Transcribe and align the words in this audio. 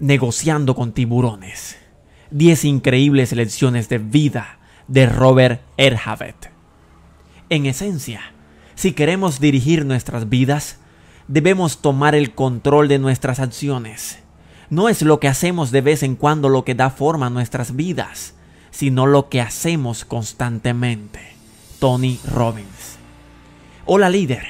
Negociando 0.00 0.74
con 0.74 0.92
tiburones. 0.92 1.76
10 2.30 2.64
increíbles 2.64 3.32
lecciones 3.32 3.90
de 3.90 3.98
vida 3.98 4.58
de 4.88 5.04
Robert 5.04 5.60
Erhavet. 5.76 6.50
En 7.50 7.66
esencia, 7.66 8.22
si 8.74 8.92
queremos 8.92 9.40
dirigir 9.40 9.84
nuestras 9.84 10.30
vidas, 10.30 10.78
debemos 11.28 11.82
tomar 11.82 12.14
el 12.14 12.34
control 12.34 12.88
de 12.88 12.98
nuestras 12.98 13.40
acciones. 13.40 14.20
No 14.70 14.88
es 14.88 15.02
lo 15.02 15.20
que 15.20 15.28
hacemos 15.28 15.70
de 15.70 15.82
vez 15.82 16.02
en 16.02 16.16
cuando 16.16 16.48
lo 16.48 16.64
que 16.64 16.74
da 16.74 16.88
forma 16.88 17.26
a 17.26 17.30
nuestras 17.30 17.76
vidas, 17.76 18.32
sino 18.70 19.06
lo 19.06 19.28
que 19.28 19.42
hacemos 19.42 20.06
constantemente. 20.06 21.20
Tony 21.78 22.18
Robbins. 22.32 22.96
Hola 23.84 24.08
líder, 24.08 24.46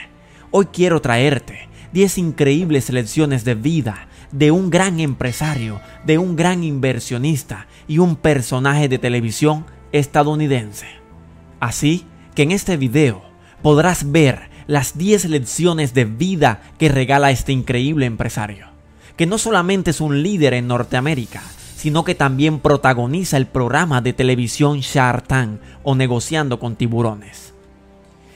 hoy 0.53 0.67
quiero 0.67 1.01
traerte 1.01 1.69
10 1.93 2.19
increíbles 2.19 2.91
lecciones 2.91 3.45
de 3.45 3.57
vida 3.57 4.07
de 4.33 4.51
un 4.51 4.71
gran 4.71 5.01
empresario, 5.01 5.81
de 6.05 6.19
un 6.19 6.37
gran 6.37 6.65
inversionista 6.65 7.67
y 7.89 7.99
un 7.99 8.17
personaje 8.17 8.89
de 8.89 8.99
televisión 8.99 9.67
estadounidense. 9.93 10.87
Así 11.59 12.07
que 12.35 12.43
en 12.43 12.53
este 12.53 12.77
video 12.77 13.23
podrás 13.63 14.11
ver 14.11 14.51
las 14.67 14.97
10 14.97 15.27
lecciones 15.27 15.95
de 15.95 16.05
vida 16.05 16.63
que 16.79 16.89
regala 16.89 17.31
este 17.31 17.53
increíble 17.53 18.07
empresario, 18.07 18.69
que 19.17 19.27
no 19.27 19.37
solamente 19.37 19.91
es 19.91 20.01
un 20.01 20.23
líder 20.23 20.55
en 20.55 20.69
Norteamérica, 20.69 21.43
sino 21.77 22.05
que 22.05 22.15
también 22.15 22.61
protagoniza 22.61 23.37
el 23.37 23.47
programa 23.47 24.01
de 24.01 24.13
televisión 24.13 24.81
Shark 24.81 25.27
Tank 25.27 25.61
o 25.83 25.95
Negociando 25.95 26.61
con 26.61 26.77
Tiburones. 26.77 27.55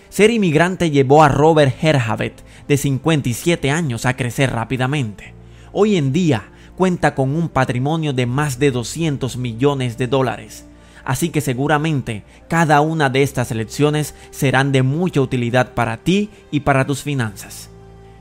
Ser 0.09 0.31
inmigrante 0.31 0.91
llevó 0.91 1.23
a 1.23 1.29
Robert 1.29 1.77
Herhavet, 1.83 2.43
de 2.69 2.77
57 2.77 3.71
años, 3.71 4.07
a 4.07 4.17
crecer 4.17 4.51
rápidamente. 4.51 5.35
Hoy 5.77 5.97
en 5.97 6.13
día 6.13 6.45
cuenta 6.77 7.17
con 7.17 7.35
un 7.35 7.49
patrimonio 7.49 8.13
de 8.13 8.27
más 8.27 8.61
de 8.61 8.71
200 8.71 9.37
millones 9.37 9.99
de 9.99 10.07
dólares. 10.07 10.65
Así 11.05 11.31
que 11.31 11.41
seguramente 11.41 12.23
cada 12.49 12.81
una 12.81 13.11
de 13.11 13.25
estas 13.25 13.51
lecciones 13.51 14.15
serán 14.31 14.71
de 14.71 14.85
mucha 14.85 15.21
utilidad 15.21 15.75
para 15.75 15.97
ti 15.97 16.31
y 16.53 16.61
para 16.61 16.87
tus 16.87 17.03
finanzas. 17.03 17.71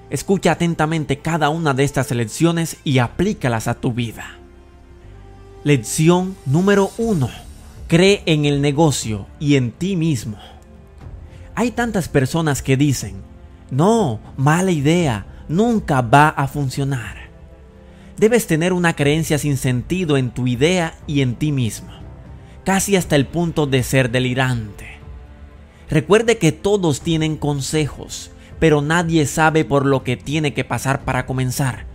Escucha 0.09 0.53
atentamente 0.53 1.19
cada 1.19 1.49
una 1.49 1.75
de 1.75 1.83
estas 1.83 2.09
lecciones 2.09 2.77
y 2.83 2.97
aplícalas 2.97 3.67
a 3.67 3.75
tu 3.75 3.93
vida. 3.93 4.39
Lección 5.63 6.35
número 6.47 6.89
1. 6.97 7.29
Cree 7.87 8.23
en 8.25 8.45
el 8.45 8.61
negocio 8.61 9.27
y 9.39 9.57
en 9.57 9.71
ti 9.73 9.95
mismo. 9.95 10.39
Hay 11.53 11.69
tantas 11.69 12.09
personas 12.09 12.63
que 12.63 12.77
dicen, 12.77 13.21
no, 13.69 14.19
mala 14.37 14.71
idea, 14.71 15.27
nunca 15.47 16.01
va 16.01 16.29
a 16.29 16.47
funcionar. 16.47 17.22
Debes 18.17 18.47
tener 18.47 18.73
una 18.73 18.95
creencia 18.95 19.37
sin 19.37 19.57
sentido 19.57 20.17
en 20.17 20.31
tu 20.31 20.47
idea 20.47 20.95
y 21.07 21.21
en 21.21 21.35
ti 21.35 21.51
mismo, 21.51 21.91
casi 22.63 22.95
hasta 22.95 23.15
el 23.15 23.25
punto 23.25 23.65
de 23.65 23.83
ser 23.83 24.11
delirante. 24.11 24.99
Recuerde 25.89 26.37
que 26.37 26.51
todos 26.51 27.01
tienen 27.01 27.37
consejos, 27.37 28.31
pero 28.59 28.81
nadie 28.81 29.25
sabe 29.25 29.65
por 29.65 29.85
lo 29.85 30.03
que 30.03 30.15
tiene 30.15 30.53
que 30.53 30.63
pasar 30.63 31.03
para 31.03 31.25
comenzar. 31.25 31.85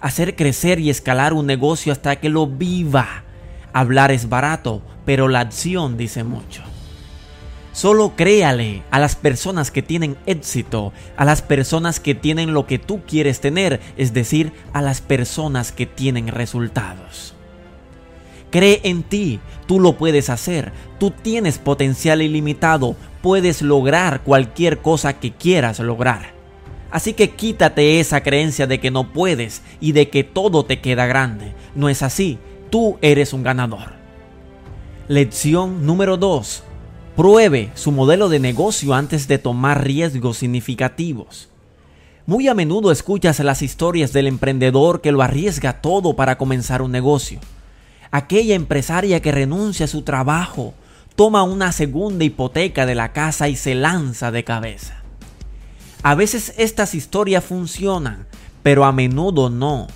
Hacer 0.00 0.36
crecer 0.36 0.78
y 0.78 0.90
escalar 0.90 1.32
un 1.32 1.46
negocio 1.46 1.92
hasta 1.92 2.16
que 2.16 2.28
lo 2.28 2.46
viva. 2.46 3.24
Hablar 3.72 4.10
es 4.10 4.28
barato, 4.28 4.82
pero 5.04 5.28
la 5.28 5.40
acción 5.40 5.96
dice 5.96 6.24
mucho. 6.24 6.67
Solo 7.78 8.16
créale 8.16 8.82
a 8.90 8.98
las 8.98 9.14
personas 9.14 9.70
que 9.70 9.82
tienen 9.82 10.16
éxito, 10.26 10.92
a 11.16 11.24
las 11.24 11.42
personas 11.42 12.00
que 12.00 12.16
tienen 12.16 12.52
lo 12.52 12.66
que 12.66 12.80
tú 12.80 13.02
quieres 13.06 13.40
tener, 13.40 13.78
es 13.96 14.12
decir, 14.12 14.52
a 14.72 14.82
las 14.82 15.00
personas 15.00 15.70
que 15.70 15.86
tienen 15.86 16.26
resultados. 16.26 17.36
Cree 18.50 18.80
en 18.82 19.04
ti, 19.04 19.38
tú 19.68 19.78
lo 19.78 19.96
puedes 19.96 20.28
hacer, 20.28 20.72
tú 20.98 21.12
tienes 21.12 21.58
potencial 21.58 22.20
ilimitado, 22.20 22.96
puedes 23.22 23.62
lograr 23.62 24.22
cualquier 24.24 24.78
cosa 24.78 25.20
que 25.20 25.30
quieras 25.30 25.78
lograr. 25.78 26.32
Así 26.90 27.12
que 27.12 27.30
quítate 27.30 28.00
esa 28.00 28.24
creencia 28.24 28.66
de 28.66 28.80
que 28.80 28.90
no 28.90 29.12
puedes 29.12 29.62
y 29.78 29.92
de 29.92 30.08
que 30.08 30.24
todo 30.24 30.64
te 30.64 30.80
queda 30.80 31.06
grande. 31.06 31.54
No 31.76 31.88
es 31.88 32.02
así, 32.02 32.40
tú 32.70 32.98
eres 33.02 33.32
un 33.32 33.44
ganador. 33.44 33.92
Lección 35.06 35.86
número 35.86 36.16
2 36.16 36.64
Pruebe 37.18 37.72
su 37.74 37.90
modelo 37.90 38.28
de 38.28 38.38
negocio 38.38 38.94
antes 38.94 39.26
de 39.26 39.38
tomar 39.38 39.82
riesgos 39.82 40.36
significativos. 40.36 41.48
Muy 42.26 42.46
a 42.46 42.54
menudo 42.54 42.92
escuchas 42.92 43.40
las 43.40 43.60
historias 43.60 44.12
del 44.12 44.28
emprendedor 44.28 45.00
que 45.00 45.10
lo 45.10 45.20
arriesga 45.20 45.80
todo 45.80 46.14
para 46.14 46.38
comenzar 46.38 46.80
un 46.80 46.92
negocio. 46.92 47.40
Aquella 48.12 48.54
empresaria 48.54 49.20
que 49.20 49.32
renuncia 49.32 49.86
a 49.86 49.88
su 49.88 50.02
trabajo, 50.02 50.74
toma 51.16 51.42
una 51.42 51.72
segunda 51.72 52.22
hipoteca 52.22 52.86
de 52.86 52.94
la 52.94 53.12
casa 53.12 53.48
y 53.48 53.56
se 53.56 53.74
lanza 53.74 54.30
de 54.30 54.44
cabeza. 54.44 55.02
A 56.04 56.14
veces 56.14 56.54
estas 56.56 56.94
historias 56.94 57.42
funcionan, 57.42 58.28
pero 58.62 58.84
a 58.84 58.92
menudo 58.92 59.50
no. 59.50 59.88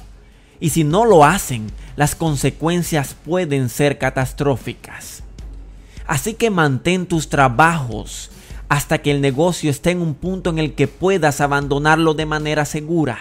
Y 0.59 0.71
si 0.71 0.83
no 0.83 1.05
lo 1.05 1.25
hacen, 1.25 1.69
las 1.95 2.17
consecuencias 2.17 3.15
pueden 3.15 3.69
ser 3.69 3.99
catastróficas. 3.99 5.23
Así 6.13 6.35
que 6.35 6.51
mantén 6.51 7.07
tus 7.07 7.31
trabajos 7.31 8.29
hasta 8.69 8.99
que 8.99 9.11
el 9.11 9.23
negocio 9.23 9.71
esté 9.71 9.93
en 9.93 10.03
un 10.03 10.13
punto 10.13 10.51
en 10.51 10.59
el 10.59 10.75
que 10.75 10.87
puedas 10.87 11.41
abandonarlo 11.41 12.13
de 12.13 12.27
manera 12.27 12.67
segura. 12.67 13.19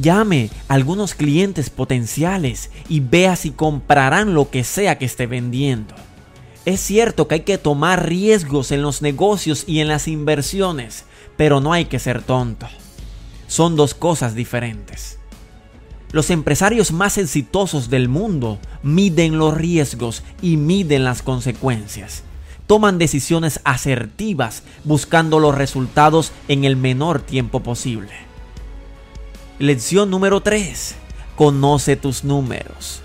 Llame 0.00 0.50
a 0.68 0.74
algunos 0.74 1.16
clientes 1.16 1.68
potenciales 1.68 2.70
y 2.88 3.00
vea 3.00 3.34
si 3.34 3.50
comprarán 3.50 4.34
lo 4.34 4.50
que 4.50 4.62
sea 4.62 4.98
que 4.98 5.04
esté 5.04 5.26
vendiendo. 5.26 5.96
Es 6.64 6.78
cierto 6.78 7.26
que 7.26 7.34
hay 7.34 7.40
que 7.40 7.58
tomar 7.58 8.08
riesgos 8.08 8.70
en 8.70 8.82
los 8.82 9.02
negocios 9.02 9.64
y 9.66 9.80
en 9.80 9.88
las 9.88 10.06
inversiones, 10.06 11.06
pero 11.36 11.60
no 11.60 11.72
hay 11.72 11.86
que 11.86 11.98
ser 11.98 12.22
tonto. 12.22 12.68
Son 13.48 13.74
dos 13.74 13.94
cosas 13.94 14.36
diferentes. 14.36 15.19
Los 16.12 16.30
empresarios 16.30 16.90
más 16.90 17.18
exitosos 17.18 17.88
del 17.88 18.08
mundo 18.08 18.58
miden 18.82 19.38
los 19.38 19.54
riesgos 19.56 20.24
y 20.42 20.56
miden 20.56 21.04
las 21.04 21.22
consecuencias. 21.22 22.24
Toman 22.66 22.98
decisiones 22.98 23.60
asertivas 23.64 24.64
buscando 24.84 25.38
los 25.38 25.54
resultados 25.54 26.32
en 26.48 26.64
el 26.64 26.76
menor 26.76 27.20
tiempo 27.20 27.60
posible. 27.60 28.10
Lección 29.60 30.10
número 30.10 30.40
3. 30.40 30.96
Conoce 31.36 31.94
tus 31.94 32.24
números. 32.24 33.02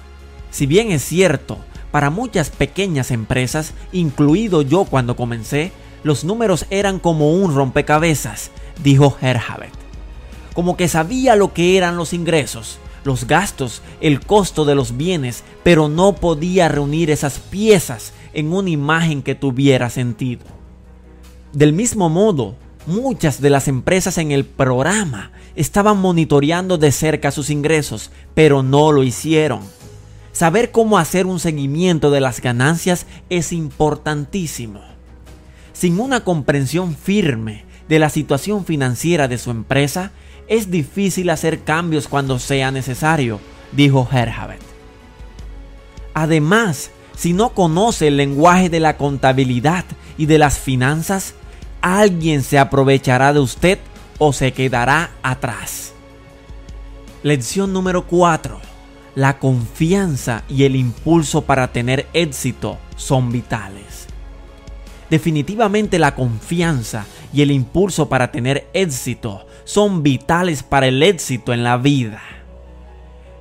Si 0.50 0.66
bien 0.66 0.92
es 0.92 1.04
cierto, 1.04 1.60
para 1.92 2.10
muchas 2.10 2.50
pequeñas 2.50 3.12
empresas, 3.12 3.74
incluido 3.92 4.64
yo 4.64 4.86
cuando 4.86 5.16
comencé, 5.16 5.72
los 6.04 6.24
números 6.24 6.66
eran 6.70 7.00
como 7.00 7.34
un 7.34 7.54
rompecabezas, 7.54 8.52
dijo 8.84 9.16
Herhavet. 9.22 9.74
Como 10.54 10.76
que 10.76 10.88
sabía 10.88 11.36
lo 11.36 11.54
que 11.54 11.78
eran 11.78 11.98
los 11.98 12.14
ingresos, 12.14 12.80
los 13.06 13.28
gastos, 13.28 13.82
el 14.02 14.20
costo 14.20 14.66
de 14.66 14.76
los 14.76 14.98
bienes, 14.98 15.44
pero 15.64 15.88
no 15.88 16.16
podía 16.16 16.68
reunir 16.68 17.10
esas 17.12 17.40
piezas 17.40 18.12
en 18.34 18.52
una 18.52 18.72
imagen 18.72 19.22
que 19.22 19.36
tuviera 19.36 19.90
sentido. 19.90 20.44
Del 21.54 21.72
mismo 21.72 22.10
modo, 22.10 22.56
muchas 22.88 23.40
de 23.40 23.50
las 23.50 23.68
empresas 23.68 24.18
en 24.18 24.32
el 24.32 24.44
programa 24.44 25.32
estaban 25.56 26.00
monitoreando 26.00 26.78
de 26.78 26.92
cerca 26.92 27.32
sus 27.32 27.50
ingresos, 27.50 28.12
pero 28.34 28.64
no 28.64 28.92
lo 28.92 29.04
hicieron. 29.04 29.62
Saber 30.34 30.72
cómo 30.72 30.98
hacer 30.98 31.28
un 31.28 31.40
seguimiento 31.40 32.12
de 32.12 32.20
las 32.20 32.42
ganancias 32.42 33.06
es 33.30 33.54
importantísimo. 33.54 34.82
Sin 35.72 36.00
una 36.00 36.24
comprensión 36.24 36.96
firme 36.96 37.64
de 37.88 38.00
la 38.00 38.10
situación 38.10 38.66
financiera 38.66 39.28
de 39.28 39.38
su 39.38 39.52
empresa, 39.52 40.12
es 40.48 40.70
difícil 40.70 41.30
hacer 41.30 41.64
cambios 41.64 42.08
cuando 42.08 42.40
sea 42.40 42.72
necesario, 42.72 43.40
dijo 43.72 44.08
Herhavet. 44.12 44.62
Además, 46.14 46.92
si 47.16 47.34
no 47.34 47.50
conoce 47.50 48.08
el 48.08 48.18
lenguaje 48.18 48.70
de 48.70 48.80
la 48.80 48.98
contabilidad 48.98 49.86
y 50.18 50.26
de 50.26 50.38
las 50.38 50.60
finanzas, 50.60 51.34
alguien 51.82 52.44
se 52.44 52.60
aprovechará 52.60 53.34
de 53.34 53.40
usted 53.40 53.80
o 54.18 54.34
se 54.34 54.54
quedará 54.54 55.12
atrás. 55.24 55.94
Lección 57.24 57.74
número 57.74 58.06
4. 58.06 58.60
La 59.16 59.40
confianza 59.40 60.44
y 60.50 60.64
el 60.64 60.76
impulso 60.76 61.44
para 61.44 61.72
tener 61.72 62.08
éxito 62.14 62.78
son 62.98 63.32
vitales. 63.32 64.05
Definitivamente 65.10 66.00
la 66.00 66.16
confianza 66.16 67.06
y 67.34 67.42
el 67.42 67.52
impulso 67.52 68.10
para 68.10 68.32
tener 68.32 68.68
éxito 68.74 69.46
son 69.64 70.04
vitales 70.04 70.64
para 70.64 70.88
el 70.88 71.04
éxito 71.04 71.54
en 71.54 71.64
la 71.64 71.78
vida. 71.78 72.22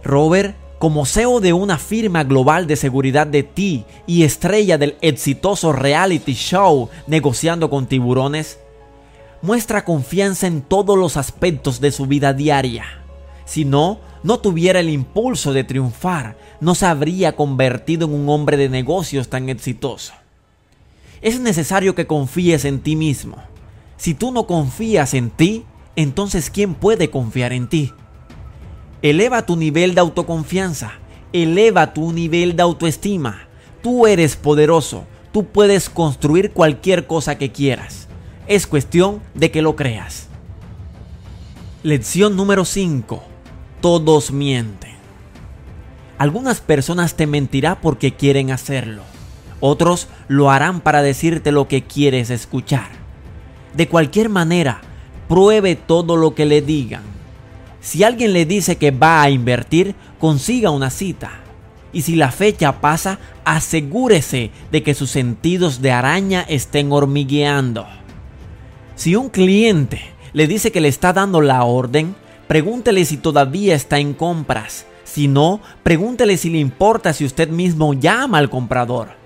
Robert, 0.03 0.57
como 0.79 1.07
CEO 1.07 1.41
de 1.41 1.55
una 1.55 1.79
firma 1.79 2.25
global 2.25 2.67
de 2.67 2.77
seguridad 2.77 3.27
de 3.27 3.43
ti 3.43 3.85
y 4.07 4.25
estrella 4.25 4.77
del 4.77 4.97
exitoso 5.01 5.73
reality 5.73 6.35
show 6.35 6.91
Negociando 7.07 7.71
con 7.71 7.87
Tiburones, 7.87 8.59
muestra 9.41 9.85
confianza 9.85 10.47
en 10.47 10.61
todos 10.61 10.99
los 10.99 11.17
aspectos 11.17 11.81
de 11.81 11.93
su 11.93 12.07
vida 12.07 12.35
diaria. 12.35 12.85
Si 13.47 13.65
no, 13.65 14.01
no 14.23 14.41
tuviera 14.41 14.81
el 14.81 14.91
impulso 14.91 15.53
de 15.53 15.65
triunfar, 15.65 16.37
no 16.61 16.75
se 16.75 16.87
habría 16.87 17.37
convertido 17.37 18.07
en 18.07 18.15
un 18.15 18.29
hombre 18.29 18.57
de 18.57 18.69
negocios 18.69 19.29
tan 19.29 19.49
exitoso. 19.49 20.13
Es 21.25 21.41
necesario 21.41 21.95
que 21.95 22.07
confíes 22.07 22.67
en 22.67 22.81
ti 22.81 22.97
mismo. 22.97 23.39
Si 23.97 24.13
tú 24.13 24.31
no 24.31 24.47
confías 24.47 25.15
en 25.15 25.31
ti, 25.31 25.65
entonces 25.97 26.51
¿quién 26.51 26.75
puede 26.75 27.09
confiar 27.09 27.55
en 27.55 27.67
ti? 27.67 27.95
Eleva 29.01 29.47
tu 29.47 29.57
nivel 29.57 29.95
de 29.95 30.03
autoconfianza, 30.03 30.93
eleva 31.33 31.95
tu 31.95 32.13
nivel 32.13 32.57
de 32.57 32.63
autoestima. 32.63 33.49
Tú 33.83 34.07
eres 34.07 34.37
poderoso, 34.37 35.07
tú 35.33 35.47
puedes 35.47 35.89
construir 35.89 36.53
cualquier 36.53 37.07
cosa 37.07 37.39
que 37.39 37.51
quieras. 37.51 38.07
Es 38.47 38.67
cuestión 38.67 39.23
de 39.33 39.51
que 39.51 39.63
lo 39.63 39.77
creas. 39.77 40.29
Lección 41.83 42.37
número 42.37 42.67
5 42.67 43.23
todos 43.81 44.31
mienten. 44.31 44.95
Algunas 46.17 46.63
personas 46.63 47.17
te 47.17 47.27
mentirán 47.27 47.77
porque 47.83 48.15
quieren 48.15 48.51
hacerlo. 48.51 49.14
Otros 49.67 50.09
lo 50.29 50.51
harán 50.51 50.81
para 50.81 51.01
decirte 51.01 51.53
lo 51.53 51.69
que 51.69 51.85
quieres 51.85 52.29
escuchar. 52.29 52.89
De 53.75 53.89
cualquier 53.89 54.29
manera, 54.29 54.83
pruebe 55.27 55.75
todo 55.75 56.17
lo 56.17 56.35
que 56.35 56.45
le 56.45 56.61
digan. 56.61 57.03
Si 57.81 58.05
alguien 58.05 58.35
le 58.35 58.45
dice 58.45 58.77
que 58.77 58.91
va 58.91 59.23
a 59.23 59.31
invertir, 59.31 59.95
consiga 60.19 60.69
una 60.69 60.91
cita. 60.91 61.31
Y 61.95 62.03
si 62.03 62.15
la 62.15 62.31
fecha 62.31 62.81
pasa, 62.83 63.19
asegúrese 63.45 64.51
de 64.71 64.83
que 64.83 64.93
sus 64.93 65.11
sentidos 65.11 65.81
de 65.81 65.93
araña 65.93 66.45
estén 66.49 66.93
hormigueando. 66.93 67.87
Si 68.97 69.17
un 69.17 69.31
cliente 69.31 70.03
le 70.35 70.47
dice 70.47 70.73
que 70.73 70.81
le 70.83 70.89
está 70.89 71.15
dando 71.15 71.41
la 71.41 71.65
orden, 71.65 72.17
Pregúntele 72.47 73.05
si 73.07 73.17
todavía 73.17 73.75
está 73.75 73.99
en 73.99 74.13
compras. 74.13 74.87
Si 75.05 75.29
no, 75.29 75.61
pregúntele 75.83 76.37
si 76.37 76.51
le 76.51 76.59
importa 76.59 77.13
si 77.13 77.25
usted 77.25 77.49
mismo 77.49 77.95
llama 77.95 78.39
al 78.39 78.51
comprador. 78.51 79.24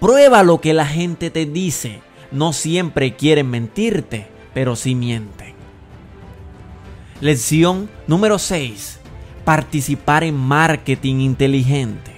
Prueba 0.00 0.42
lo 0.42 0.60
que 0.60 0.74
la 0.74 0.86
gente 0.86 1.30
te 1.30 1.46
dice. 1.46 2.00
No 2.30 2.52
siempre 2.52 3.14
quieren 3.16 3.48
mentirte, 3.48 4.26
pero 4.52 4.76
sí 4.76 4.94
mienten. 4.94 5.54
Lección 7.20 7.88
número 8.06 8.38
6. 8.38 9.00
Participar 9.44 10.22
en 10.24 10.36
marketing 10.36 11.20
inteligente. 11.20 12.12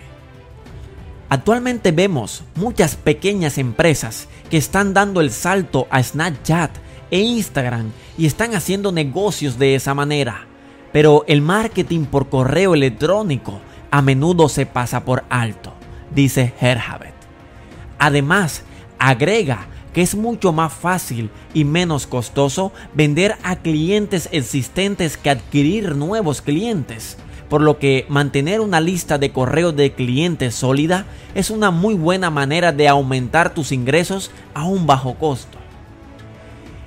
Actualmente 1.29 1.93
vemos 1.93 2.43
muchas 2.57 2.97
pequeñas 2.97 3.59
empresas 3.59 4.29
que 4.51 4.57
están 4.57 4.95
dando 4.95 5.21
el 5.21 5.31
salto 5.31 5.87
a 5.91 6.03
Snapchat 6.03 6.71
e 7.11 7.21
Instagram 7.21 7.93
y 8.17 8.27
están 8.27 8.55
haciendo 8.55 8.91
negocios 8.91 9.59
de 9.59 9.75
esa 9.75 9.95
manera. 9.95 10.47
Pero 10.91 11.25
el 11.29 11.43
marketing 11.43 12.07
por 12.07 12.29
correo 12.29 12.75
electrónico 12.75 13.61
a 13.91 14.03
menudo 14.03 14.49
se 14.49 14.67
pasa 14.67 15.05
por 15.05 15.25
alto, 15.29 15.75
dice 16.15 16.55
Herhavet. 16.61 17.18
Además, 17.99 18.63
agrega 18.99 19.67
que 19.93 20.03
es 20.03 20.15
mucho 20.15 20.53
más 20.53 20.73
fácil 20.73 21.31
y 21.55 21.65
menos 21.65 22.07
costoso 22.07 22.73
vender 22.95 23.37
a 23.43 23.57
clientes 23.57 24.29
existentes 24.33 25.17
que 25.17 25.31
adquirir 25.31 25.97
nuevos 25.97 26.43
clientes, 26.43 27.17
por 27.49 27.63
lo 27.63 27.79
que 27.79 28.07
mantener 28.09 28.61
una 28.61 28.81
lista 28.81 29.19
de 29.19 29.33
correo 29.33 29.73
de 29.73 29.93
clientes 29.93 30.55
sólida 30.55 31.07
es 31.35 31.51
una 31.51 31.71
muy 31.71 31.95
buena 31.95 32.31
manera 32.31 32.73
de 32.73 32.89
aumentar 32.89 33.55
tus 33.55 33.73
ingresos 33.73 34.31
a 34.55 34.65
un 34.65 34.87
bajo 34.87 35.15
costo. 35.15 35.59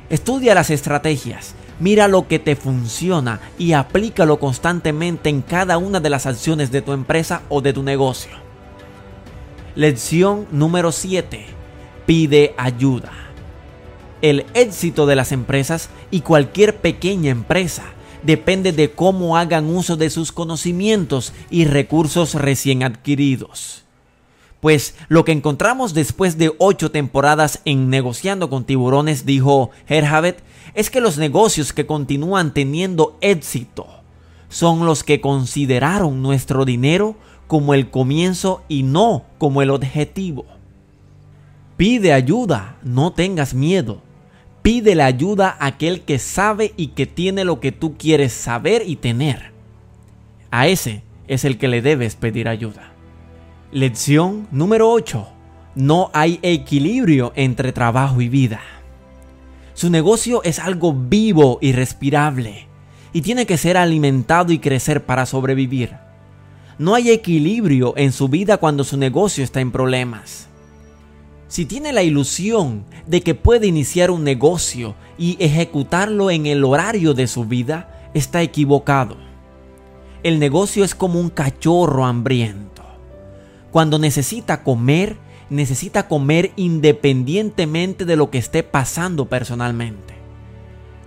Estudia 0.10 0.54
las 0.54 0.70
estrategias, 0.70 1.56
mira 1.80 2.08
lo 2.08 2.28
que 2.28 2.38
te 2.38 2.56
funciona 2.56 3.40
y 3.58 3.74
aplícalo 3.74 4.40
constantemente 4.40 5.30
en 5.30 5.42
cada 5.42 5.78
una 5.78 6.00
de 6.00 6.10
las 6.10 6.26
acciones 6.26 6.72
de 6.72 6.82
tu 6.82 6.92
empresa 6.92 7.42
o 7.50 7.62
de 7.62 7.74
tu 7.74 7.82
negocio. 7.82 8.51
Lección 9.76 10.48
número 10.52 10.92
7. 10.92 11.46
Pide 12.06 12.54
ayuda. 12.58 13.14
El 14.22 14.46
éxito 14.54 15.06
de 15.06 15.16
las 15.16 15.32
empresas 15.32 15.90
y 16.12 16.22
cualquier 16.22 16.76
pequeña 16.76 17.32
empresa 17.32 17.84
depende 18.22 18.74
de 18.74 18.92
cómo 18.92 19.38
hagan 19.38 19.74
uso 19.74 19.96
de 19.96 20.10
sus 20.10 20.34
conocimientos 20.34 21.32
y 21.50 21.64
recursos 21.64 22.36
recién 22.36 22.84
adquiridos. 22.84 23.86
Pues 24.60 24.96
lo 25.08 25.24
que 25.24 25.32
encontramos 25.32 25.94
después 25.94 26.38
de 26.38 26.54
ocho 26.58 26.92
temporadas 26.92 27.62
en 27.64 27.90
Negociando 27.90 28.50
con 28.50 28.66
Tiburones, 28.66 29.26
dijo 29.26 29.72
Herhavet, 29.88 30.44
es 30.74 30.90
que 30.90 31.00
los 31.00 31.18
negocios 31.18 31.72
que 31.72 31.86
continúan 31.86 32.54
teniendo 32.54 33.18
éxito 33.22 33.88
son 34.50 34.86
los 34.86 35.06
que 35.06 35.22
consideraron 35.22 36.22
nuestro 36.22 36.66
dinero 36.66 37.16
como 37.52 37.74
el 37.74 37.90
comienzo 37.90 38.64
y 38.70 38.84
no 38.84 39.26
como 39.38 39.62
el 39.62 39.72
objetivo. 39.72 40.46
Pide 41.76 42.14
ayuda, 42.14 42.78
no 42.82 43.12
tengas 43.12 43.54
miedo. 43.54 44.02
Pide 44.62 44.96
la 44.96 45.06
ayuda 45.06 45.58
a 45.60 45.66
aquel 45.66 46.00
que 46.00 46.18
sabe 46.18 46.74
y 46.78 46.88
que 46.96 47.08
tiene 47.08 47.44
lo 47.44 47.60
que 47.60 47.74
tú 47.74 47.98
quieres 47.98 48.32
saber 48.32 48.84
y 48.88 48.96
tener. 48.96 49.52
A 50.50 50.68
ese 50.68 51.04
es 51.28 51.44
el 51.44 51.58
que 51.58 51.68
le 51.68 51.82
debes 51.82 52.16
pedir 52.16 52.48
ayuda. 52.48 52.94
Lección 53.74 54.48
número 54.52 54.90
8. 54.90 55.28
No 55.76 56.10
hay 56.14 56.40
equilibrio 56.44 57.34
entre 57.36 57.74
trabajo 57.74 58.22
y 58.22 58.30
vida. 58.30 58.62
Su 59.74 59.90
negocio 59.90 60.42
es 60.44 60.58
algo 60.58 60.94
vivo 60.94 61.60
y 61.60 61.74
respirable 61.74 62.70
y 63.12 63.20
tiene 63.20 63.46
que 63.46 63.58
ser 63.58 63.76
alimentado 63.76 64.54
y 64.54 64.60
crecer 64.60 65.06
para 65.06 65.26
sobrevivir. 65.26 66.11
No 66.82 66.96
hay 66.96 67.12
equilibrio 67.12 67.94
en 67.96 68.12
su 68.12 68.28
vida 68.28 68.58
cuando 68.58 68.84
su 68.84 68.98
negocio 68.98 69.44
está 69.44 69.62
en 69.62 69.72
problemas. 69.72 70.48
Si 71.48 71.66
tiene 71.66 71.94
la 71.94 72.02
ilusión 72.02 72.86
de 73.06 73.22
que 73.22 73.36
puede 73.36 73.68
iniciar 73.68 74.10
un 74.10 74.24
negocio 74.24 74.96
y 75.18 75.38
ejecutarlo 75.40 76.32
en 76.32 76.48
el 76.48 76.64
horario 76.64 77.14
de 77.14 77.28
su 77.28 77.46
vida, 77.46 78.10
está 78.14 78.42
equivocado. 78.42 79.16
El 80.24 80.40
negocio 80.40 80.84
es 80.84 80.96
como 80.96 81.20
un 81.20 81.30
cachorro 81.30 82.04
hambriento 82.04 82.72
cuando 83.72 84.00
necesita 84.00 84.64
comer, 84.64 85.18
necesita 85.50 86.08
comer 86.08 86.52
independientemente 86.58 88.06
de 88.06 88.18
lo 88.18 88.30
que 88.30 88.38
esté 88.38 88.64
pasando 88.64 89.28
personalmente. 89.28 90.14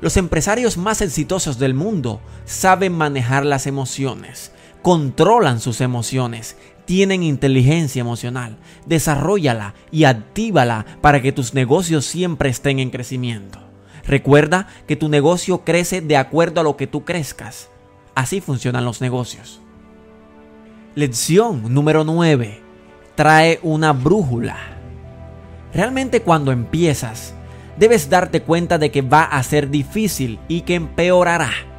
Los 0.00 0.16
empresarios 0.16 0.76
más 0.76 1.02
exitosos 1.02 1.58
del 1.58 1.74
mundo 1.74 2.20
saben 2.46 2.92
manejar 2.92 3.44
las 3.44 3.66
emociones, 3.66 4.50
controlan 4.84 5.60
sus 5.60 5.80
emociones, 5.80 6.58
tienen 6.84 7.22
inteligencia 7.22 8.00
emocional, 8.00 8.58
desarrollala 8.84 9.72
y 9.90 10.04
actívala 10.04 10.84
para 11.00 11.22
que 11.22 11.32
tus 11.32 11.54
negocios 11.54 12.04
siempre 12.04 12.50
estén 12.50 12.78
en 12.78 12.90
crecimiento. 12.90 13.60
Recuerda 14.06 14.68
que 14.86 14.94
tu 14.94 15.08
negocio 15.08 15.64
crece 15.64 16.02
de 16.02 16.18
acuerdo 16.18 16.60
a 16.60 16.64
lo 16.64 16.76
que 16.76 16.86
tú 16.86 17.02
crezcas. 17.02 17.70
Así 18.14 18.42
funcionan 18.42 18.84
los 18.84 19.00
negocios. 19.00 19.62
Lección 20.94 21.72
número 21.72 22.04
9. 22.04 22.60
Trae 23.14 23.60
una 23.62 23.94
brújula. 23.94 24.58
Realmente 25.72 26.20
cuando 26.20 26.52
empiezas, 26.52 27.32
debes 27.78 28.10
darte 28.10 28.42
cuenta 28.42 28.76
de 28.76 28.90
que 28.90 29.00
va 29.00 29.22
a 29.22 29.42
ser 29.44 29.70
difícil 29.70 30.38
y 30.46 30.60
que 30.60 30.74
empeorará. 30.74 31.73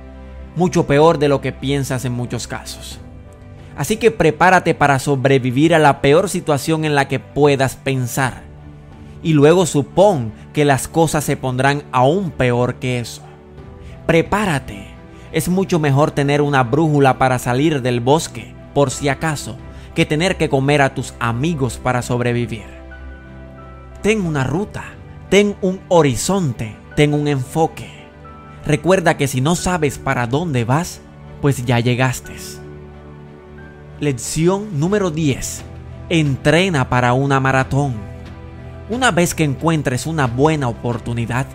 Mucho 0.55 0.87
peor 0.87 1.19
de 1.19 1.27
lo 1.27 1.41
que 1.41 1.51
piensas 1.51 2.05
en 2.05 2.13
muchos 2.13 2.47
casos. 2.47 2.99
Así 3.75 3.97
que 3.97 4.11
prepárate 4.11 4.73
para 4.73 4.99
sobrevivir 4.99 5.75
a 5.75 5.79
la 5.79 6.01
peor 6.01 6.29
situación 6.29 6.85
en 6.85 6.95
la 6.95 7.07
que 7.07 7.19
puedas 7.19 7.75
pensar. 7.75 8.43
Y 9.21 9.33
luego 9.33 9.65
supón 9.65 10.31
que 10.53 10.65
las 10.65 10.87
cosas 10.87 11.23
se 11.23 11.35
pondrán 11.35 11.83
aún 11.91 12.31
peor 12.31 12.75
que 12.75 12.99
eso. 12.99 13.21
Prepárate. 14.05 14.87
Es 15.31 15.49
mucho 15.49 15.79
mejor 15.79 16.11
tener 16.11 16.41
una 16.41 16.63
brújula 16.63 17.17
para 17.17 17.39
salir 17.39 17.81
del 17.81 17.99
bosque 17.99 18.55
por 18.75 18.91
si 18.91 19.09
acaso, 19.09 19.57
que 19.95 20.05
tener 20.05 20.35
que 20.35 20.49
comer 20.49 20.81
a 20.81 20.93
tus 20.93 21.13
amigos 21.19 21.79
para 21.81 22.01
sobrevivir. 22.01 22.65
Ten 24.01 24.21
una 24.21 24.43
ruta, 24.43 24.83
ten 25.29 25.55
un 25.61 25.79
horizonte, 25.87 26.75
ten 26.95 27.13
un 27.13 27.27
enfoque. 27.27 27.94
Recuerda 28.65 29.15
que 29.15 29.27
si 29.27 29.41
no 29.41 29.55
sabes 29.55 29.99
para 29.99 30.25
dónde 30.25 30.65
vas, 30.65 30.99
pues 31.39 31.65
ya 31.65 31.79
llegaste. 31.79 32.33
Lección 33.99 34.79
número 34.79 35.11
10. 35.11 35.63
Entrena 36.09 36.89
para 36.89 37.13
una 37.13 37.39
maratón. 37.39 37.93
Una 38.89 39.11
vez 39.11 39.35
que 39.35 39.43
encuentres 39.43 40.07
una 40.07 40.25
buena 40.25 40.67
oportunidad, 40.67 41.45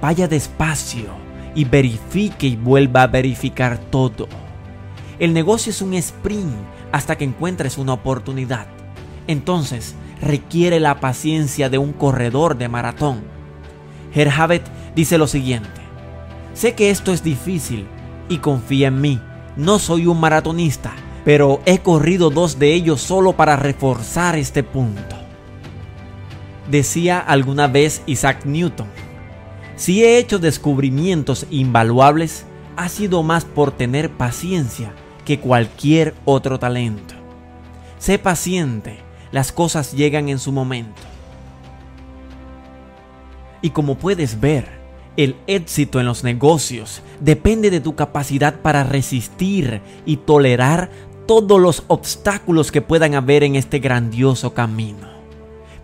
vaya 0.00 0.28
despacio 0.28 1.08
y 1.56 1.64
verifique 1.64 2.46
y 2.46 2.56
vuelva 2.56 3.02
a 3.02 3.08
verificar 3.08 3.76
todo. 3.76 4.28
El 5.18 5.34
negocio 5.34 5.70
es 5.70 5.82
un 5.82 5.94
sprint 5.94 6.54
hasta 6.92 7.18
que 7.18 7.24
encuentres 7.24 7.78
una 7.78 7.94
oportunidad. 7.94 8.66
Entonces, 9.26 9.96
requiere 10.22 10.78
la 10.78 11.00
paciencia 11.00 11.68
de 11.68 11.78
un 11.78 11.92
corredor 11.92 12.56
de 12.56 12.68
maratón. 12.68 13.22
Herhavet 14.14 14.62
dice 14.94 15.18
lo 15.18 15.26
siguiente: 15.26 15.79
Sé 16.54 16.74
que 16.74 16.90
esto 16.90 17.12
es 17.12 17.22
difícil 17.22 17.86
y 18.28 18.38
confía 18.38 18.88
en 18.88 19.00
mí. 19.00 19.20
No 19.56 19.78
soy 19.78 20.06
un 20.06 20.20
maratonista, 20.20 20.92
pero 21.24 21.60
he 21.66 21.78
corrido 21.78 22.30
dos 22.30 22.58
de 22.58 22.74
ellos 22.74 23.00
solo 23.00 23.34
para 23.34 23.56
reforzar 23.56 24.36
este 24.36 24.62
punto. 24.62 25.16
Decía 26.70 27.18
alguna 27.18 27.66
vez 27.66 28.02
Isaac 28.06 28.44
Newton, 28.44 28.88
si 29.76 30.04
he 30.04 30.18
hecho 30.18 30.38
descubrimientos 30.38 31.46
invaluables, 31.50 32.44
ha 32.76 32.88
sido 32.88 33.22
más 33.22 33.44
por 33.44 33.72
tener 33.72 34.10
paciencia 34.10 34.92
que 35.24 35.40
cualquier 35.40 36.14
otro 36.24 36.58
talento. 36.58 37.14
Sé 37.98 38.18
paciente, 38.18 38.98
las 39.32 39.52
cosas 39.52 39.92
llegan 39.92 40.28
en 40.28 40.38
su 40.38 40.52
momento. 40.52 41.00
Y 43.62 43.70
como 43.70 43.96
puedes 43.96 44.40
ver, 44.40 44.79
el 45.16 45.36
éxito 45.46 46.00
en 46.00 46.06
los 46.06 46.24
negocios 46.24 47.02
depende 47.20 47.70
de 47.70 47.80
tu 47.80 47.94
capacidad 47.94 48.60
para 48.60 48.84
resistir 48.84 49.82
y 50.06 50.18
tolerar 50.18 50.90
todos 51.26 51.60
los 51.60 51.84
obstáculos 51.88 52.72
que 52.72 52.82
puedan 52.82 53.14
haber 53.14 53.44
en 53.44 53.56
este 53.56 53.78
grandioso 53.78 54.54
camino. 54.54 55.08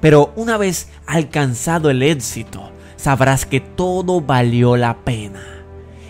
Pero 0.00 0.32
una 0.36 0.56
vez 0.56 0.88
alcanzado 1.06 1.90
el 1.90 2.02
éxito, 2.02 2.70
sabrás 2.96 3.46
que 3.46 3.60
todo 3.60 4.20
valió 4.20 4.76
la 4.76 5.04
pena. 5.04 5.42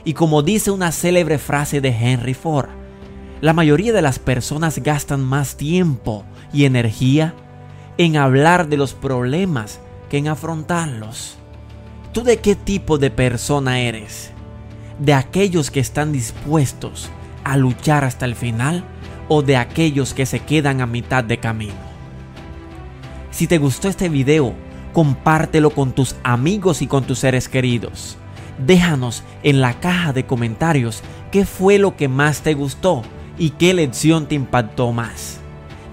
Y 0.05 0.15
como 0.15 0.43
dice 0.43 0.71
una 0.71 0.93
célebre 0.93 1.39
frase 1.39 1.81
de 1.81 1.89
Henry 1.89 2.35
Ford, 2.35 2.69
la 3.41 3.53
mayoría 3.53 3.93
de 3.93 4.03
las 4.03 4.19
personas 4.19 4.79
gastan 4.79 5.23
más 5.23 5.57
tiempo 5.57 6.25
y 6.53 6.65
energía 6.65 7.35
en 7.99 8.17
hablar 8.17 8.69
de 8.69 8.77
los 8.77 8.95
problemas 8.95 9.81
que 10.09 10.19
en 10.19 10.29
afrontarlos. 10.29 11.37
¿Tú 12.17 12.25
de 12.25 12.39
qué 12.39 12.55
tipo 12.55 12.97
de 12.97 13.11
persona 13.11 13.79
eres? 13.81 14.31
¿De 14.99 15.13
aquellos 15.13 15.71
que 15.71 15.81
están 15.81 16.13
dispuestos 16.13 17.11
a 17.45 17.59
luchar 17.59 18.05
hasta 18.05 18.25
el 18.25 18.35
final 18.35 18.85
o 19.29 19.43
de 19.43 19.59
aquellos 19.59 20.15
que 20.15 20.25
se 20.25 20.39
quedan 20.39 20.81
a 20.81 20.87
mitad 20.87 21.23
de 21.25 21.37
camino? 21.37 21.75
Si 23.31 23.47
te 23.47 23.59
gustó 23.59 23.89
este 23.89 24.09
video, 24.09 24.55
compártelo 24.95 25.69
con 25.69 25.93
tus 25.93 26.17
amigos 26.23 26.81
y 26.81 26.87
con 26.87 27.05
tus 27.05 27.19
seres 27.19 27.51
queridos. 27.51 28.17
Déjanos 28.65 29.23
en 29.43 29.61
la 29.61 29.79
caja 29.79 30.15
de 30.15 30.25
comentarios 30.25 31.03
qué 31.31 31.45
fue 31.45 31.77
lo 31.77 31.97
que 31.97 32.09
más 32.09 32.41
te 32.41 32.55
gustó 32.55 33.03
y 33.37 33.51
qué 33.51 33.75
lección 33.75 34.25
te 34.25 34.37
impactó 34.37 34.91
más. 34.91 35.37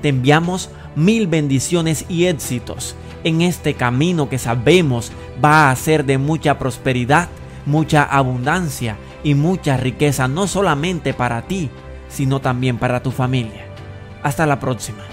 Te 0.02 0.08
enviamos 0.08 0.70
mil 0.96 1.28
bendiciones 1.28 2.06
y 2.08 2.28
éxitos 2.28 2.96
en 3.24 3.42
este 3.42 3.74
camino 3.74 4.30
que 4.30 4.38
sabemos 4.38 5.12
va 5.44 5.70
a 5.70 5.76
ser 5.76 6.06
de 6.06 6.18
mucha 6.18 6.58
prosperidad, 6.58 7.30
mucha 7.66 8.04
abundancia 8.04 8.98
y 9.24 9.36
mucha 9.36 9.78
riqueza, 9.78 10.28
no 10.28 10.48
solamente 10.48 11.14
para 11.14 11.44
ti, 11.44 11.70
sino 12.10 12.40
también 12.40 12.78
para 12.78 13.02
tu 13.02 13.12
familia. 13.12 13.66
Hasta 14.22 14.46
la 14.46 14.60
próxima. 14.60 15.13